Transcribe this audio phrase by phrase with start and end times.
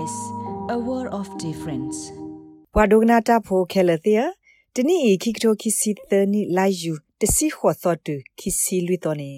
[0.00, 0.16] SBS
[0.74, 1.98] a world of difference
[2.74, 4.24] ဘွာဒိုဂနာတာဖိုခဲလသီယာ
[4.74, 9.30] တနီဤခိကတိုခိစီသနီလာယူတစီခေါ်သောတူခိစီလွီတော်နေ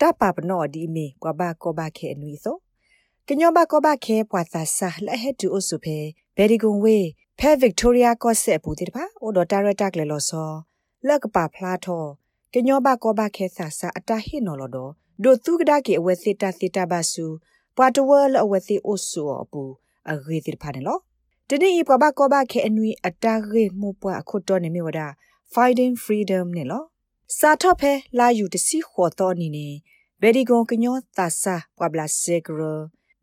[0.00, 2.56] တပပနောဒီမီကွာဘာကောဘာခဲအနွီသော
[3.28, 5.98] ကညောဘာကောဘာခဲပွာသာဆာလက်ဟက်တူအဆုဖဲ
[6.36, 6.98] ဘယ်ဒီကွန်ဝေ
[7.38, 10.50] ဖဲဗစ်တိုးရီယာကော့ဆက်ဘူးတိတပါအိုဒတာရတက်လေလောဆော
[11.06, 12.04] လက်ကပါဖလားထော
[12.52, 14.88] ကညောဘာကောဘာခဲဆာဆာအတာဟိနော်လောဒို
[15.22, 17.26] ဒိုသူကဒါကေအဝဲစစ်တာစစ်တာဘာစု
[17.76, 19.64] ပွာတဝဲလအဝဲစီအိုဆူအပူ
[20.10, 21.00] အဂေတိဖာတယ်လို့
[21.48, 25.00] တနေ့ဤပဘကောဘခဲအနွီအတာရေမှုပွားအခုတော့နေမြဝဒ
[25.52, 26.86] fighting freedom နဲ့လို့
[27.38, 29.68] စာတော့ဖဲလာယူတစီခေါ်တော့နေနေ
[30.20, 32.60] ဘယ်ဒီဂွန်ကညောတာဆာပွာဘလာဆေဂရ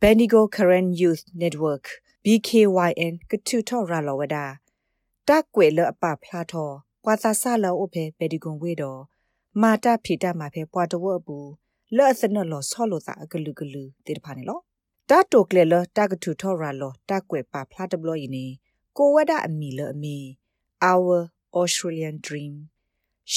[0.01, 1.85] ဘန်ဒီဂို current youth network
[2.23, 4.37] bkyn ကတူတော့ရလောဝဒ
[5.27, 6.73] တက်ကွေလအပဖလာတော့
[7.03, 8.99] ပွာသာဆာလောအဖဲဘယ်ဒီဂွန်ဝေတော့
[9.61, 11.37] မာတာဖီတာမှာဖဲပွာတဝအပူ
[11.97, 14.59] လော့စနလောဆောလိုတာဂလူဂလူတေတဖာနေလော
[15.13, 18.53] တာတိုကလေလတာကထူထော်ရာလောတာကွယ်ပါဖလာတဘလို့ယင်း
[18.97, 20.17] ကိုဝဒအမီလအမီ
[20.91, 21.19] our
[21.59, 22.53] australian dream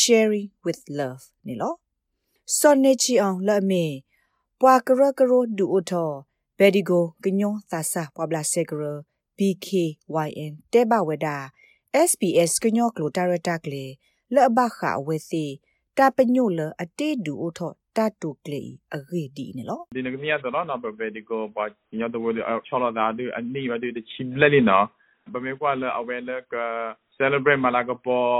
[0.01, 1.75] sharing with love နေလော
[2.59, 3.85] စောနေချီအောင်လအမီ
[4.61, 6.11] ပွာကရကရိုဒူအိုထော
[6.59, 8.83] ဘယ်ဒီကိုကညောသာစာပွာဘလာဆေဂရ
[9.39, 11.27] BKYN တဲဘဝဒ
[12.09, 13.85] SBS ကညောကလိုတာရတာကလေ
[14.35, 15.45] လောဘခအဝဲစီ
[15.97, 18.63] တာပညိုလအတေဒူအိုထော တတုကလေ
[18.95, 21.65] အဂေဒီနေလောဒီနကမြတ်တော့နော်ဘယ်ဒီကိုပါ
[21.99, 22.27] ညတော့ဝ
[22.67, 24.87] ချောလာတာဒီအနိမဒီချိလက်လီနော်
[25.33, 26.55] ဘမေကွာလအဝဲလက
[27.17, 28.31] celebrate မလာကပေါ်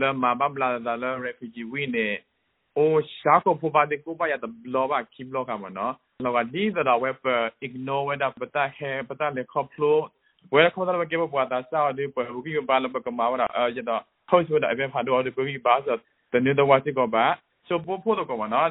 [0.00, 2.08] လမဘဘလာဒါလ refugee win နေ
[2.76, 5.92] အိုရှာကိုပပါဒီကိုပါရတဲ့ blog က keep blog ကမနော်
[6.24, 7.14] လောကဒီဒါဝက်
[7.66, 9.98] ignore ဝဒပတာဟဲပတာလေခေါပလို
[10.52, 15.96] ဝဲခေါ်တယ်ကေဘပွားတာစာဒီပဘူကီဘာလပကမာဝရအရတော့ခေါ်ဆိုတဲ့အပြင်ဖာတော့ဒီပူကီဘာဆို
[16.32, 17.24] တဲ့နေတော့ဝါစီကောပါ
[17.68, 18.68] so ပို့ဖို့တော့ကောနော်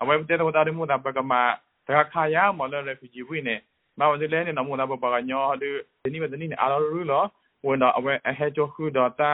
[0.00, 1.42] အဝဲတဲ့တော့တာမှုတာပကမှာ
[1.86, 3.56] တခါခါရမလဲ refugee ဝင်နေ
[3.98, 5.68] မဝဇလဲနေနမနာပပကညောဒီ
[6.12, 7.24] ဒီမဒနီအားရူလော
[7.64, 9.32] ဝင်တော့အဝဲအဟဲချိုခုတော့တာ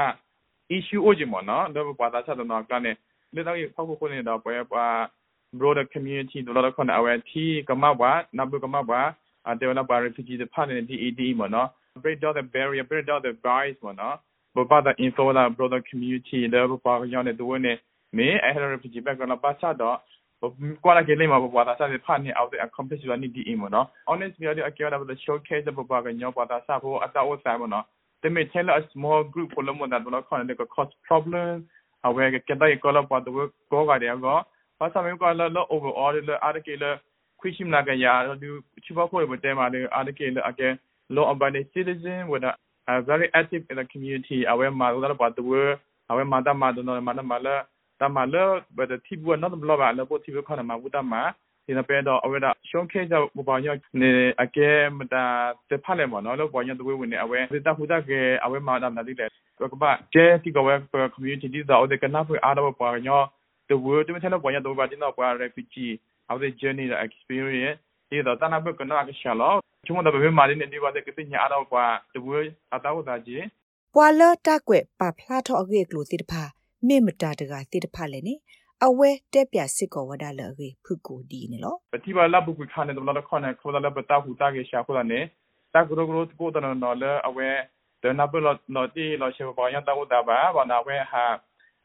[0.76, 2.92] issue အိုဂျီမနော်တော့ပါတာချက်တော့ကနေ
[3.34, 4.86] လေတော့ဖောက်ခုခုနေတော့ပွဲပါ
[5.58, 9.08] broader community တော့ခွန်အဝဲတီကမဘွားနဘကမဘွား
[9.48, 11.68] အတေဝနာပါ refugee တဲ့ဖာနေ DED မနော်
[12.02, 14.16] break down the barrier break down the barriers မနော်
[14.56, 17.72] ဘပါတာ info လာ broader community တော့ပါရောင်းနေတော့နေ
[18.16, 19.96] မေအဲ refugee background ပါချတော့
[20.84, 27.84] ကွာလာကေလေးမှာဘာသာစားဖာနေအောက်တဲ့ accomplish လာနေဒီအင်မနော် honest မြေဒီအကျော်ဒါဘ showcase ဘဘာကညောဘာသာစားဖို့အတာဝဆိုင်မနော်
[28.20, 31.54] they may tell a small group ကိုလုံးမတာတော့ခေါ်တဲ့ cost problem
[32.06, 33.36] အဝဲကတဲ့ကောလာပတ်တော့
[33.72, 34.38] ကောကတဲ့ကော
[34.78, 36.90] ဘာသာမျိုးကလာလော overall လာအားကေလာ
[37.40, 38.06] ခွရှိမလာကရ
[38.42, 38.48] ဒီ
[38.84, 40.68] ချိဘခိုးဘတဲမှာလေအားကေလာအကဲ
[41.14, 42.52] law abiding citizen with a,
[42.90, 45.70] a very active in the community အဝဲမှာတော့ပတ်တော့
[46.10, 47.56] အဝဲမှာတမတော့မနမလာ
[48.00, 48.36] တမလ
[48.76, 51.14] ဘဒတိဘဝနတ်ဘလဘာလပိုတိဘခနမဝတမ
[51.66, 53.66] ဒီနပေတော့အဝဲတော့ရှုံးခဲကြဘဘာည
[54.00, 54.10] နေ
[54.42, 54.68] အကဲ
[54.98, 55.24] မတာ
[55.68, 58.10] တဖလည်းမနော်လောဘောညတဝဲဝင်နေအဝဲဒီတခုတက
[58.44, 59.28] အဝဲမှာတော့နာတိတယ်
[59.72, 60.74] ကဘာကျဲတိကဝဲ
[61.14, 63.22] community ဒီတော့တဲ့ကနာဖွအားတော့ပွားညော
[63.68, 65.92] the world တမချလောဘောညတော့ဘာတင်တော့ပွား refugee
[66.28, 67.78] how the journey the experience
[68.08, 69.54] ဒီတော့တနာဘကနာကရှာလော
[69.86, 73.44] ချုံတော့ဘယ်မှာနေနေပါတဲ့ကတိညာတော့ပွား the world အတော့ဒါကြီး
[73.94, 76.44] ပွာလတက်ကွက်ပါဖလာတော့အကေကလို့တိတဖာ
[76.88, 78.34] မေမတာတကတိတဖလည်းနေ
[78.86, 85.20] အဝဲတက်ပြစစ်ကောဝဒါလရေဖုကိုဒီနေလောပတိပါလပုကခါနေတော့လခေါနေခေါ်လာပတာဟူတာကေရှာခေါ်လာနေ
[85.74, 87.48] တာဂရဂရကိုတနော်လအဝဲ
[88.02, 91.24] ဒနာပလနော်တီလောရှေဘောယန်တာဝဒါဘာဘာနာဝဲဟာ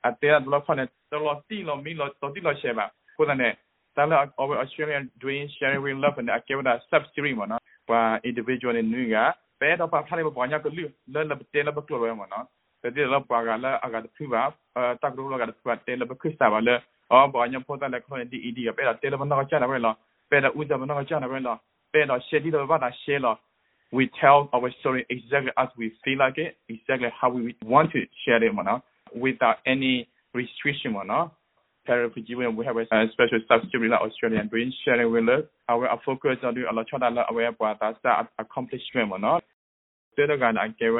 [0.07, 2.85] အတေလခေါနေတော်လတီလောမီလောတော်တီလောရှေဘာ
[3.15, 3.49] ခေါ်လာနေ
[3.95, 9.17] တာလအဝဲ Australian Dream Sharing with Love နဲ့အကေဝဒါ sub series မနော်ဘာ individual နဲ့နွေက
[9.61, 10.83] ပဲတော့ပါဖားလေးဘောညာကလူ
[11.13, 12.45] လဲလတဲလဘကလောရမနော်
[12.85, 14.41] တတိလပကလာအကတဖိဘာ
[15.01, 16.75] တက်ရူလကတဖိတဲလဘခရစ်တာဘာလေ
[17.11, 19.95] အော်ဘာညပေါ်တလက်ခွန်ဒီအီဒီပဲတဲလဘနာကချာနာပဲလား
[20.29, 21.57] ပဲလဦးဇမနာကချာနာပဲလား
[21.93, 23.35] ပဲတော့ရှေဒီတော့ဘာသာရှေလား
[23.95, 27.41] we tell our story exactly as we feel like it exactly how we
[27.73, 28.73] want to share it mana
[29.23, 29.93] without any
[30.37, 31.17] restriction mana
[31.87, 32.85] refugee when we have a
[33.15, 37.01] special subsidiary like Australian Green sharing with us our focus on the a lot of
[37.61, 37.75] our
[38.17, 39.33] our accomplishment mana
[40.17, 40.97] တဲ့ကန်အကေဝ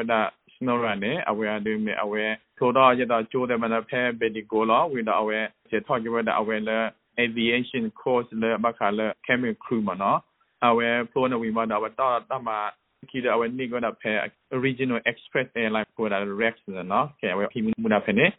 [0.55, 5.13] ဒ snorane awe ade me awe thoda yada chode mana phe bedigo lo we da
[5.21, 10.21] awe je thok ge da awe le aviation course le bakala cabin crew ma no
[10.61, 12.71] awe pro na we ma da ta ta ma
[13.09, 17.27] ki da awe ni go da phe regional express airline ko da rex no ke
[17.35, 18.31] awe phi mu na phe ne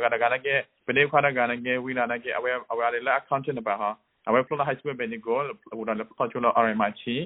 [0.00, 2.32] ga da ga na ke pele khwa da ga na ke we na na ke
[2.38, 3.90] awe awe le accountant ba ha
[4.28, 5.44] awe pro high school bedigo
[5.76, 7.16] wo da le controller rmi chi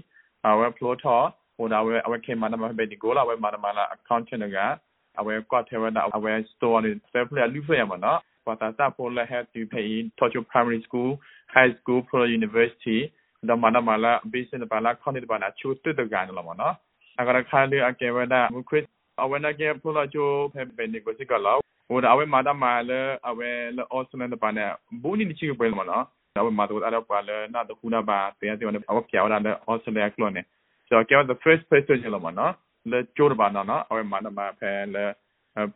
[0.45, 1.19] awe pro tho
[1.56, 4.59] ဟိုဒါဝဲအဝဲခေမနမပဲဒီကိုလာဝဲမနမလာ accountant က
[5.21, 11.11] အဝဲကွာထဲဝဲအဝဲ store နေ self play လူဖရမနော်ဘာသာတာပေါ်လာ have to pay in Tokyo Primary School
[11.55, 12.99] High School Pro University
[13.49, 16.75] ဒါမနမလာ business ဘာလာ content ဘာလာချိုးတက်တကန်လာမနော်
[17.19, 18.87] agara khale ake wada mu chris
[19.23, 20.25] awena ke pula jo
[20.55, 21.61] phe be ni ko sikala
[21.91, 23.00] wo da awe mada ma le
[23.31, 24.65] awe le osman da bana
[25.03, 25.99] bu ni ni chi ko pel ma no
[26.41, 29.00] awe mada ko ara pa le na da kuna ba pe ya ti ne awe
[29.09, 30.43] pya wada le australia klo ne
[30.89, 32.47] so ke the first person je lo ma no
[32.91, 35.05] le jo da ba no no awe mada ma phe le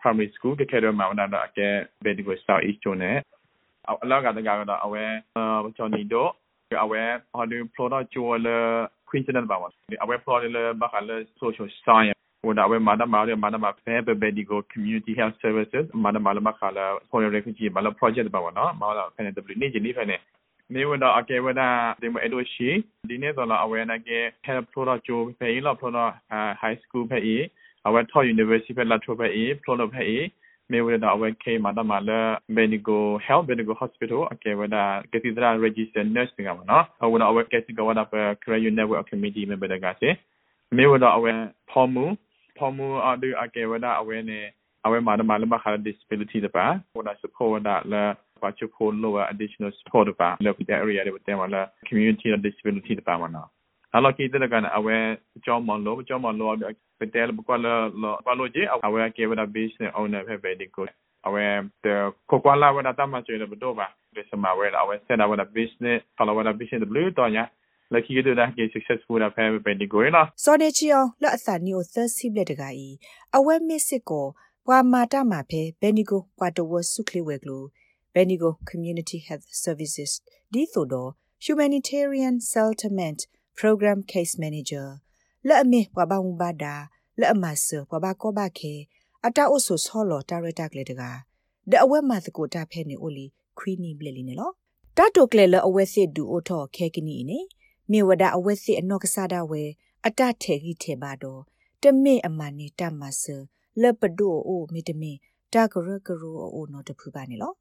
[0.01, 1.67] primary school ke ke do ma wada da ke
[2.03, 3.13] be ni ko south east jo ne
[3.91, 5.05] အလောက်ကတကတော့အဝဲ
[5.77, 6.31] ချော်နီတို့
[6.85, 7.03] အဝဲ
[7.33, 8.49] ဟောဒီ product ချိုလ
[9.11, 9.69] coincident ပါပါ
[10.03, 11.11] အဝဲ product လဘာကလ
[11.41, 20.17] social science ဟိုဒါဝဲမာဒမာရမာဒမာဖဲဘယ်ဒီကို community health services မာဒမာလမခလာ for refugee မာလ project ပါပါနော်မာလာဖဲနေတဘလနေဂျီနီဖဲနေ
[20.75, 21.62] နေဝဒအကေဝဒ
[22.03, 22.70] ဒီမအဒိုရှိ
[23.09, 26.12] ဒီနေ့တော့အဝဲနာကေ health product ချိုဖဲလော product
[26.62, 27.19] high school ဖဲ
[27.87, 29.26] အဝဲ top university ဖဲလာချိုဖဲ
[29.65, 30.06] product ဖဲ
[30.73, 32.11] မေဝဒအဝဲခေမာဒမာလ
[32.59, 34.76] medical health medical hospital အကေဝဒ
[35.12, 40.11] ကတိဒရာ register nurse ကမနော်အဝဒအဝဲကတိကဝဒပ career network committee member ကစေ
[40.76, 41.32] မေဝဒအဝဲ
[41.71, 42.05] ဖော်မှု
[42.59, 44.41] ဖော်မှုအဒအကေဝဒအဝဲနေ
[44.87, 47.94] အဝဲမာဒမာလမခါ disability တပါဟိုဒါ support ဒါလ
[48.43, 53.49] ပါချဖို့လို additional support တပါလောကတဲ့ area တွေတဲမှာလာ community disability တပါမနော်
[53.94, 54.96] အလောကိတဲ့ကန်အဝဲ
[55.44, 56.55] ကြောင်းမလို့ကြောင်းမလို့
[57.00, 57.67] ပတဲလဘကွာလ
[58.26, 60.87] ဘလိုကြီးအဝဲကေဝဒ business owner ဖဲပဲဒီကို
[61.26, 61.44] အဝဲ
[61.85, 62.00] တဲ့
[62.31, 67.44] ကိုကွာလာဝဒတမချေဘတော့ပါဒီစမဝဲအဝဲဆက်အဝဲ business ဖလာဝဒ business ဘလူးတော့ညာ
[67.94, 72.94] လခိကတဲ့ဒါကေ successful ဖဲပဲဒီကိုနော်စောနေချီအောင်လက်အစနီကိုသစီဘလက်တကကြီး
[73.37, 74.26] အဝဲမစ်စစ်ကို
[74.67, 77.62] ပွာမာတမှာဖဲဘယ်နီကိုပွာတဝဆုခလီဝဲကလို
[78.15, 80.13] ဘယ်နီကို community health services
[80.53, 81.11] ဒီသို့တော့
[81.45, 83.21] humanitarian settlement
[83.59, 84.87] program case manager
[85.47, 86.75] လက်အမေပွားပါဝဘာဒါ
[87.21, 88.75] လက်အမဆပွားပါကောပါခေ
[89.27, 91.11] အတာအိုဆိုဆောလော်တာရတာကလေတကာ
[91.71, 93.27] ဒအဝဲမသကိုတာဖဲနေအိုလီ
[93.59, 94.51] ခွီနီဘလေလီနေလော
[94.97, 97.39] တာတိုကလေလအဝဲစစ်ဒူအိုထောခဲကနီနေ
[97.91, 99.63] မေဝဒအဝဲစစ်အနော့ကစားတာဝဲ
[100.07, 101.41] အတထဲကြီးထဲပါတော့
[101.83, 103.23] တမေအမနီတမဆ
[103.81, 105.13] လက်ပဒိုအိုမေတမေ
[105.53, 107.53] တာကရကရိုအိုနော်တဖူပါနေလော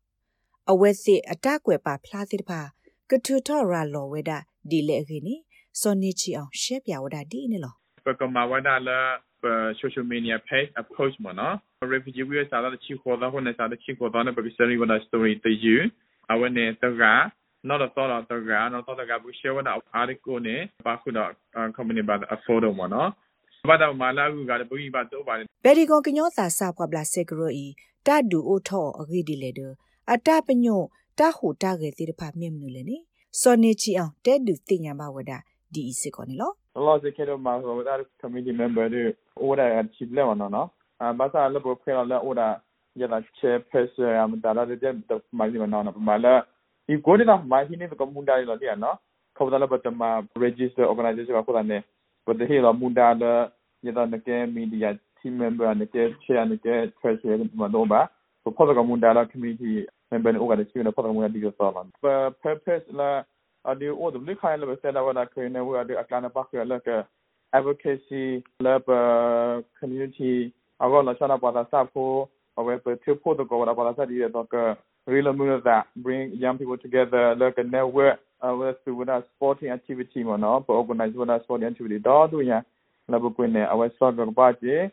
[0.72, 2.62] အဝဲစစ်အတကွယ်ပါဖလားစစ်တဖာ
[3.10, 4.38] ကထူထော်ရာလော်ဝဲတာ
[4.70, 5.36] ဒီလေခင်းနီ
[5.82, 7.74] စောနေချီအောင်ရှက်ပြဝဒဒီနေလော
[8.06, 9.00] ပကမာဝဒလာ
[9.82, 11.56] social media page approach မနော်
[11.94, 15.76] refugee ဝေးစားတဲ့ချီခေါ်တော့ဟိုနေစားတဲ့ချီခေါ်တော့နေပကစရီဝဒ story တယူ
[16.32, 17.04] အဝနေတက
[17.68, 20.56] နော်တော့တော့တော့ကနော်တော့ကဘူးရှေဝဒ article နေ
[20.86, 21.30] ပါခုတော့
[21.76, 23.10] company ဘာ afford မနော်
[23.70, 25.34] ဘာတော့မလာဘူးကဘူကြီးပါတော့ပါ
[25.66, 27.68] ဘယ်ဒီကွန်ကညောသာစာပွားပလာဆေဂရိုဤ
[28.08, 29.62] တဒူအိုထောအဂိဒီလေဒ
[30.14, 30.82] အတပညို
[31.20, 32.98] တဟူတကဲတိတဖမြင့်မနူလေနေ
[33.42, 35.32] စောနေချီအောင်တဲဒူတင်ညာဘဝဒ
[35.74, 36.52] ဒီစစ်ကောနေလော
[36.86, 39.04] လောစကေတော့မှာဆိုတော့ committee member တွေ
[39.46, 40.68] order ချိလဲဝနော်နော်
[41.02, 42.52] အဘာသာလဘခွေလာ order
[43.02, 44.94] ရတာ chair person အမတာလာတဲ့
[45.38, 46.34] မိုင်းမနော်နော်မလာ
[46.88, 48.98] ဒီကိုဒီနာမိုင်းနေကမွန်ဒါရလို့တရားနော်
[49.38, 50.04] ခေါ်တယ်ဘတ်မ
[50.44, 51.84] register organization ကခေါ်တယ်
[52.28, 53.34] ဘတ်ဟေလာမွန်ဒါလာ
[53.86, 58.02] ရတာနကေ media team member နကေ chair နကေ treasurer မတော့ပါ
[58.58, 59.78] ခေါ်တယ်ကမွန်ဒါလာ committee
[60.12, 61.82] member နဲ့ organization နဲ့ခေါ်တယ်ကမွန်ဒါဒီကိုဆောလာ
[62.44, 63.12] purpose လာ
[63.68, 66.66] adi o de likha le se da wala kre ne wa de akana pa kre
[66.66, 67.04] le ke
[67.54, 68.84] advocacy lab
[69.80, 73.76] community ago la chana pa da sa pho awe pe thu pho de ko wala
[73.76, 74.64] pa da sa di de to ke
[75.08, 79.70] real mu that bring young people together like a network uh, with with a sporting
[79.70, 82.62] activity mo no for organize with a sporting activity do tu ya
[83.10, 84.90] la bu kwin ne awe so ga pa je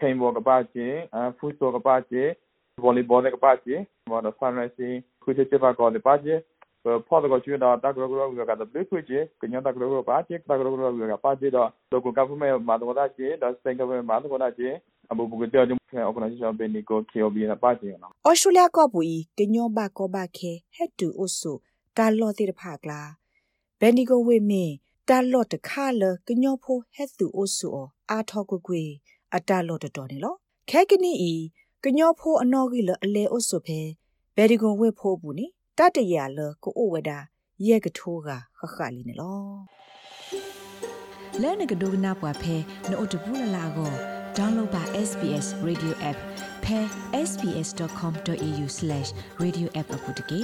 [0.00, 0.86] kain bo ga pa je
[1.40, 2.34] food so ga pa je
[2.84, 3.76] volleyball ga pa je
[4.08, 6.36] mo da fundraising khu che che pa ko de pa je
[7.06, 14.74] ဖော်တော့ကျွေးတော့တကရကရကတဲ့ဘလိခွေကြီးကညတကရကပါချစ်တကရကရကပါချစ်တော့ local government မှာတော့တာချစ်တော့ state government မှာတော့တာချစ်
[15.10, 21.52] အဘူဘူကတဲ့ကျွန်တော် organization ပဲနီကို KOB နဲ့ပါချင်နော် Australia ကပူဤကညောဘကောဘခဲ head to also
[21.96, 23.00] တာလော့တိတဖကလာ
[23.80, 24.74] ဘယ်နီကိုဝေမင်း
[25.08, 27.70] တာလော့တခါလကညောဖို head to also
[28.10, 28.82] အာထောကွကွေ
[29.34, 30.34] အတာလော့တတော်နေလော
[30.70, 31.34] ခဲကနီဤ
[31.84, 33.80] ကညောဖိုအနော်ကြီးလအလေအုပ်စုဖဲ
[34.36, 35.46] ဘယ်ဒီကွန်ဝေဖိုးဘူးနိ
[35.78, 37.10] တတရလကိုအိုဝဒ
[37.66, 39.38] ရဲကထိုးကခခလီနေလော
[41.42, 42.56] လဲနကဒိုနာပွားဖဲ
[42.90, 43.92] နို့တဘူးလလာကို
[44.36, 46.18] download ပါ SBS radio app
[46.64, 46.78] ဖဲ
[47.28, 50.42] sbs.com.au/radioapp အပုတ်တကေ